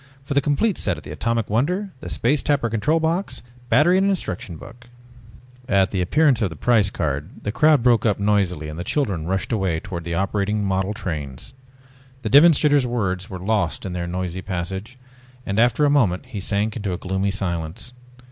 [0.23, 4.09] "For the complete set of the Atomic Wonder, the Space Tapper control box, battery and
[4.09, 4.89] instruction book..."
[5.79, 9.27] At the appearance of the price card the crowd broke up noisily and the children
[9.27, 11.53] rushed away towards the operating model trains.
[12.23, 14.97] The demonstrator's words were lost in their noisy passage,
[15.45, 17.93] and after a moment he sank into a gloomy silence.